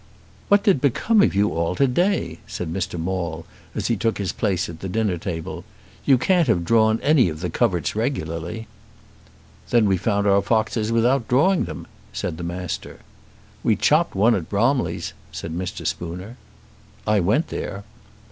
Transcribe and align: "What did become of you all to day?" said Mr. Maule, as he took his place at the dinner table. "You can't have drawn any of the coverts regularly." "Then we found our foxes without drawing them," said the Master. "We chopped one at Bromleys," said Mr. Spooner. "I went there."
"What 0.47 0.63
did 0.63 0.81
become 0.81 1.21
of 1.21 1.35
you 1.35 1.49
all 1.53 1.75
to 1.75 1.85
day?" 1.85 2.39
said 2.47 2.73
Mr. 2.73 2.99
Maule, 2.99 3.45
as 3.75 3.85
he 3.85 3.95
took 3.95 4.17
his 4.17 4.31
place 4.33 4.67
at 4.67 4.79
the 4.79 4.89
dinner 4.89 5.19
table. 5.19 5.63
"You 6.05 6.17
can't 6.17 6.47
have 6.47 6.65
drawn 6.65 6.99
any 7.01 7.29
of 7.29 7.39
the 7.41 7.51
coverts 7.51 7.95
regularly." 7.95 8.65
"Then 9.69 9.87
we 9.87 9.97
found 9.97 10.25
our 10.25 10.41
foxes 10.41 10.91
without 10.91 11.27
drawing 11.27 11.65
them," 11.65 11.85
said 12.13 12.37
the 12.37 12.43
Master. 12.43 13.01
"We 13.63 13.75
chopped 13.75 14.15
one 14.15 14.33
at 14.33 14.49
Bromleys," 14.49 15.13
said 15.31 15.53
Mr. 15.55 15.85
Spooner. 15.85 16.35
"I 17.05 17.19
went 17.19 17.49
there." 17.49 17.83